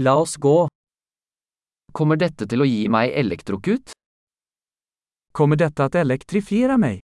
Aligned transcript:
La 0.00 0.16
oss 0.16 0.36
gå. 0.36 0.68
Kommer 1.92 2.16
dette 2.16 2.46
til 2.46 2.62
å 2.62 2.66
gi 2.68 2.84
meg 2.86 3.10
elektrokut? 3.18 3.90
Kommer 5.34 5.56
detta 5.56 5.84
att 5.84 5.94
elektrifiera 5.94 6.76
mig? 6.78 7.00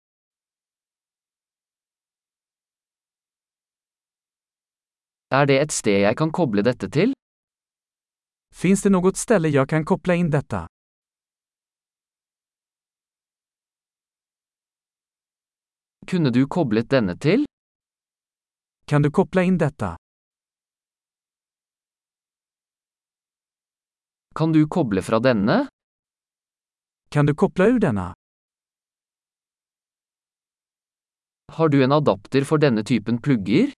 Er 5.30 5.46
det 5.46 5.56
et 5.62 5.72
sted 5.72 6.02
jeg 6.04 6.18
kan 6.20 6.34
koble 6.36 6.60
dette 6.62 6.90
til? 6.92 7.16
Finns 8.52 8.82
det 8.82 8.90
något 8.92 9.16
ställe 9.16 9.48
jag 9.48 9.68
kan 9.68 9.84
koppla 9.84 10.14
in 10.14 10.30
detta? 10.30 10.66
Kunne 16.06 16.30
du 16.30 16.46
koblet 16.46 16.90
denne 16.90 17.16
til? 17.16 17.46
Kan 18.84 19.02
du 19.02 19.10
koppla 19.10 19.42
in 19.42 19.58
detta? 19.58 19.96
Kan 24.34 24.52
du 24.52 24.68
koble 24.68 25.02
fra 25.02 25.18
denne? 25.20 25.66
Kan 27.10 27.26
du 27.26 27.34
koppla 27.34 27.66
ur 27.66 27.78
denna? 27.78 28.14
Har 31.52 31.68
du 31.68 31.84
en 31.84 31.92
adapter 31.92 32.44
for 32.44 32.58
denne 32.58 32.84
typen 32.84 33.18
plugger? 33.22 33.72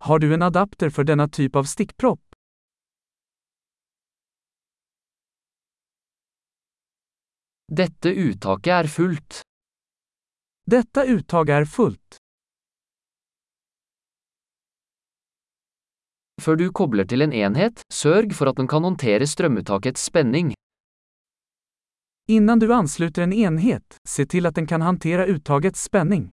Har 0.00 0.18
du 0.18 0.34
en 0.34 0.42
adapter 0.42 0.90
för 0.90 1.04
denna 1.04 1.28
typ 1.28 1.56
av 1.56 1.64
stickpropp? 1.64 2.20
Dette 7.66 8.08
uttaket 8.14 8.72
er 8.72 8.86
fullt. 8.86 9.42
Detta 10.70 11.04
uttag 11.04 11.48
är 11.48 11.64
fullt. 11.64 12.17
Før 16.48 16.56
du 16.56 16.70
kobler 16.72 17.04
til 17.04 17.20
en 17.20 17.32
enhet, 17.36 17.82
sørg 17.92 18.30
for 18.32 18.48
at 18.48 18.56
den 18.56 18.68
kan 18.72 18.80
håndtere 18.80 19.26
strømuttakets 19.28 20.06
spenning. 20.08 20.54
Innan 22.24 22.62
du 22.62 22.72
ansluter 22.72 23.26
en 23.26 23.34
enhet, 23.36 23.98
se 24.08 24.24
till 24.24 24.46
att 24.46 24.54
den 24.54 24.66
kan 24.66 24.80
hantera 24.80 25.26
uttagets 25.26 25.82
spänning. 25.82 26.30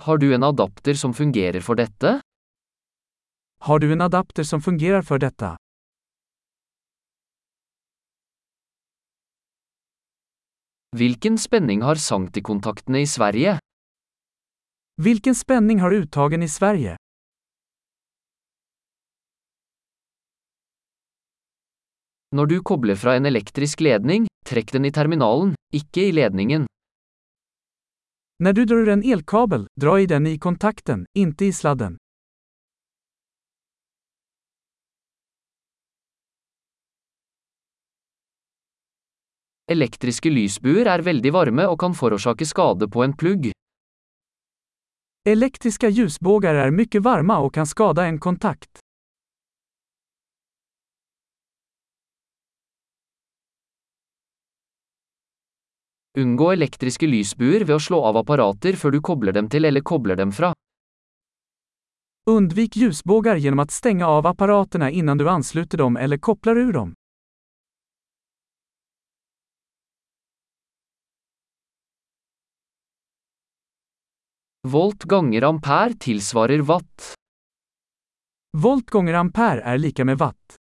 Har 0.00 0.18
du 0.18 0.34
en 0.34 0.42
adapter 0.42 0.94
som 0.94 1.14
fungerer 1.14 1.60
for 1.60 1.74
dette? 1.74 2.20
Har 3.60 3.78
du 3.78 3.92
en 3.92 4.00
adapter 4.00 4.42
som 4.42 4.62
fungerar 4.62 5.02
för 5.02 5.18
detta? 5.18 5.61
Hvilken 10.96 11.38
spenning 11.38 11.82
har 11.82 11.94
sanktikontaktene 11.94 13.00
i 13.00 13.06
Sverige? 13.06 13.58
Vilken 15.02 15.34
spänning 15.34 15.80
har 15.80 15.92
uttagen 15.92 16.42
i 16.42 16.48
Sverige? 16.48 16.96
Når 22.36 22.46
du 22.46 22.60
kobler 22.60 22.96
fra 22.96 23.16
en 23.16 23.26
elektrisk 23.26 23.80
ledning, 23.80 24.28
trekk 24.44 24.72
den 24.76 24.84
i 24.84 24.92
terminalen, 24.92 25.54
ikke 25.72 26.04
i 26.10 26.12
ledningen. 26.12 26.68
När 28.44 28.52
du 28.52 28.64
drar 28.64 28.84
ur 28.84 28.88
en 28.88 29.04
elkabel, 29.04 29.66
dra 29.80 30.00
i 30.00 30.06
den 30.06 30.26
i 30.26 30.38
kontakten, 30.38 31.06
inte 31.16 31.44
i 31.44 31.52
sladden. 31.52 32.01
Elektriske 39.72 40.28
lysbuer 40.28 40.88
er 40.90 41.00
veldig 41.06 41.30
varme 41.32 41.64
og 41.70 41.78
kan 41.80 41.94
forårsake 41.96 42.44
skade 42.44 42.88
på 42.92 43.04
en 43.04 43.14
plugg. 43.16 43.52
Elektriska 45.24 45.88
ljusbågar 45.88 46.54
är 46.54 46.70
mycket 46.70 47.02
varma 47.02 47.38
och 47.38 47.54
kan 47.54 47.66
skada 47.66 48.06
en 48.06 48.18
kontakt. 48.18 48.78
Unngå 56.18 56.52
elektriske 56.52 57.06
lysbuer 57.06 57.64
ved 57.64 57.76
å 57.76 57.80
slå 57.80 58.02
av 58.04 58.16
apparater 58.20 58.76
før 58.76 58.92
du 58.92 59.00
kobler 59.00 59.32
dem 59.32 59.48
til 59.48 59.64
eller 59.64 59.80
kobler 59.80 60.18
dem 60.20 60.32
fra. 60.32 60.52
Undvik 62.30 62.76
ljusbågar 62.76 63.36
genom 63.36 63.58
att 63.58 63.70
stänga 63.70 64.06
av 64.06 64.26
apparaterna 64.26 64.90
innan 64.90 65.18
du 65.18 65.28
ansluter 65.28 65.78
dem 65.78 65.96
eller 65.96 66.18
kopplar 66.18 66.56
ur 66.56 66.72
dem. 66.72 66.94
Volt 74.68 75.02
ganger 75.02 75.42
ampere 75.42 75.94
tilsvarer 75.98 76.60
watt. 76.60 77.14
Volt 78.56 78.90
gånger 78.90 79.14
ampere 79.14 79.60
är 79.60 79.78
lika 79.78 80.04
med 80.04 80.18
watt. 80.18 80.56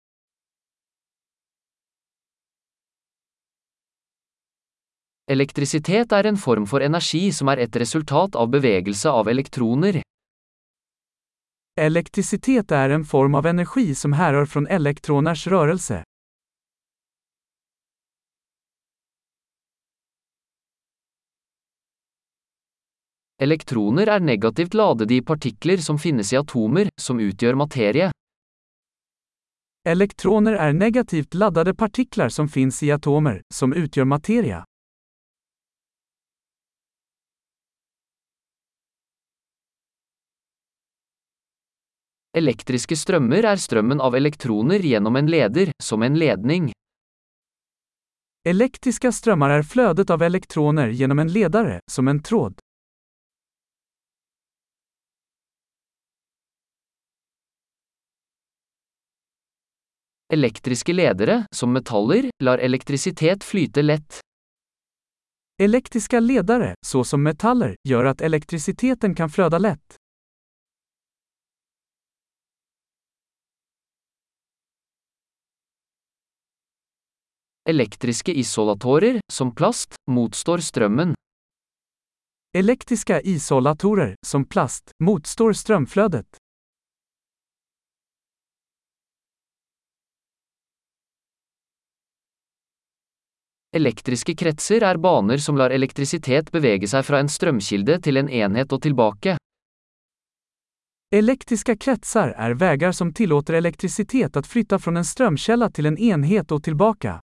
Elektrisitet 5.30 6.12
er 6.12 6.26
en 6.26 6.36
form 6.36 6.66
for 6.66 6.80
energi 6.80 7.32
som 7.32 7.48
er 7.48 7.56
et 7.56 7.76
resultat 7.76 8.36
av 8.36 8.48
bevegelse 8.48 9.10
av 9.10 9.28
elektroner. 9.28 10.02
Elektricitet 11.80 12.72
är 12.72 12.90
en 12.90 13.04
form 13.04 13.34
av 13.34 13.46
energi 13.46 13.94
som 13.94 14.12
härrör 14.12 14.46
från 14.46 14.66
elektroners 14.66 15.46
rörelse. 15.46 16.04
Elektroner 23.40 24.08
er 24.10 24.20
negativt 24.20 24.74
ladede 24.74 25.14
i 25.14 25.22
partikler 25.22 25.78
som 25.78 25.98
finnes 25.98 26.32
i 26.32 26.36
atomer, 26.36 26.88
som 27.00 27.20
utgjør 27.22 27.54
materie. 27.54 28.10
Elektroner 29.86 30.52
är 30.52 30.72
negativt 30.72 31.34
laddade 31.34 31.74
partiklar 31.74 32.28
som 32.28 32.48
finns 32.48 32.82
i 32.82 32.90
atomer, 32.90 33.42
som 33.54 33.72
utgör 33.72 34.04
materia. 34.04 34.64
Elektriske 42.36 42.96
strømmer 42.96 43.46
er 43.46 43.56
strømmen 43.56 44.00
av 44.00 44.14
elektroner 44.14 44.82
gjennom 44.82 45.16
en 45.16 45.30
leder, 45.30 45.72
som 45.82 46.02
en 46.02 46.18
ledning. 46.18 46.72
Elektriska 48.44 49.12
strömmar 49.12 49.50
är 49.50 49.62
flödet 49.62 50.10
av 50.10 50.22
elektroner 50.22 50.88
genom 50.88 51.18
en 51.18 51.32
ledare, 51.32 51.80
som 51.90 52.08
en 52.08 52.22
tråd. 52.22 52.58
Elektriske 60.32 60.92
ledere, 60.92 61.46
som 61.50 61.72
metaller, 61.72 62.30
lar 62.44 62.58
elektrisitet 62.58 63.44
flyte 63.44 63.82
lett. 63.82 64.20
Elektriska 65.62 66.20
ledare, 66.20 66.74
såsom 66.86 67.22
metaller, 67.22 67.76
gör 67.88 68.04
att 68.04 68.20
elektriciteten 68.20 69.14
kan 69.14 69.30
flöda 69.30 69.58
lätt. 69.58 69.96
Elektriske 77.68 78.32
isolatorer, 78.32 79.20
som 79.32 79.54
plast, 79.54 79.94
motstår 80.10 80.58
strømmen. 80.58 81.14
Elektriska 82.56 83.20
isolatorer, 83.20 84.14
som 84.26 84.44
plast, 84.44 84.90
motstår 85.04 85.52
strömflödet. 85.52 86.36
Elektriske 93.78 94.34
kretser 94.34 94.82
er 94.82 94.98
baner 94.98 95.38
som 95.38 95.58
lar 95.58 95.70
elektrisitet 95.70 96.48
bevege 96.50 96.88
seg 96.90 97.04
fra 97.06 97.20
en 97.22 97.28
strømkilde 97.30 98.00
til 98.02 98.16
en 98.18 98.28
enhet 98.28 98.72
og 98.74 98.80
tilbake. 98.82 99.36
Elektriska 101.14 101.76
kretsar 101.76 102.28
är 102.36 102.54
vägar 102.54 102.92
som 102.92 103.12
tillåter 103.12 103.54
elektricitet 103.54 104.36
att 104.36 104.46
flytta 104.46 104.78
från 104.78 104.96
en 104.96 105.04
strömkälla 105.04 105.70
till 105.70 105.86
en 105.86 105.98
enhet 105.98 106.52
och 106.52 106.62
tillbaka. 106.62 107.20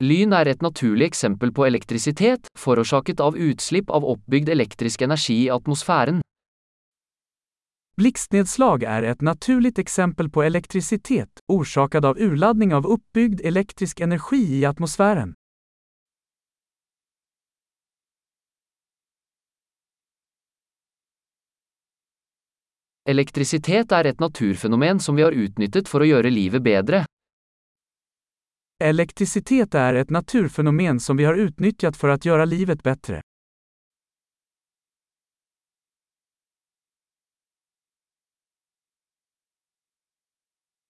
Lyn 0.00 0.32
er 0.32 0.46
et 0.46 0.62
naturlig 0.62 1.06
eksempel 1.06 1.52
på 1.52 1.66
elektrisitet, 1.66 2.46
forårsaket 2.58 3.20
av 3.20 3.36
utslipp 3.36 3.90
av 3.90 4.04
oppbygd 4.04 4.48
elektrisk 4.48 5.02
energi 5.02 5.44
i 5.44 5.50
atmosfären. 5.50 6.22
Blixtnedslag 7.98 8.82
är 8.82 9.02
ett 9.02 9.20
naturligt 9.20 9.78
exempel 9.78 10.30
på 10.30 10.42
elektricitet, 10.42 11.28
orsakad 11.46 12.04
av 12.04 12.18
urladdning 12.18 12.74
av 12.74 12.86
uppbyggd 12.86 13.40
elektrisk 13.40 14.00
energi 14.00 14.58
i 14.58 14.64
atmosfären. 14.64 15.34
Elektrisitet 23.08 23.92
er 23.92 24.04
et 24.04 24.20
naturfenomen 24.20 25.00
som 25.00 25.16
vi 25.16 25.22
har 25.22 25.32
utnyttet 25.32 25.88
for 25.88 26.00
å 26.00 26.06
gjøre 26.06 26.30
livet 26.30 26.62
bedre. 26.62 27.04
Elektricitet 28.84 29.74
är 29.74 29.94
ett 29.94 30.10
naturfenomen 30.10 31.00
som 31.00 31.16
vi 31.16 31.24
har 31.24 31.34
utnyttjat 31.34 31.96
för 31.96 32.08
att 32.08 32.24
göra 32.24 32.44
livet 32.44 32.82
bättre. 32.82 33.22